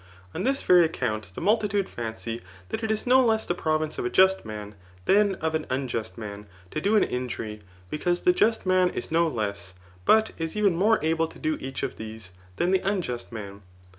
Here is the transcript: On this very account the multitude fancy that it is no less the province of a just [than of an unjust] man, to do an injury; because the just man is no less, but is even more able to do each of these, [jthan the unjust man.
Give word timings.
On 0.33 0.41
this 0.41 0.63
very 0.63 0.83
account 0.83 1.31
the 1.35 1.41
multitude 1.41 1.87
fancy 1.87 2.41
that 2.69 2.81
it 2.83 2.89
is 2.89 3.05
no 3.05 3.23
less 3.23 3.45
the 3.45 3.53
province 3.53 3.99
of 3.99 4.05
a 4.05 4.09
just 4.09 4.41
[than 5.05 5.35
of 5.35 5.53
an 5.53 5.67
unjust] 5.69 6.17
man, 6.17 6.47
to 6.71 6.81
do 6.81 6.95
an 6.95 7.03
injury; 7.03 7.61
because 7.91 8.21
the 8.21 8.33
just 8.33 8.65
man 8.65 8.89
is 8.89 9.11
no 9.11 9.27
less, 9.27 9.75
but 10.03 10.31
is 10.39 10.55
even 10.55 10.75
more 10.75 10.97
able 11.03 11.27
to 11.27 11.37
do 11.37 11.55
each 11.61 11.83
of 11.83 11.97
these, 11.97 12.31
[jthan 12.57 12.71
the 12.71 12.79
unjust 12.79 13.31
man. 13.31 13.61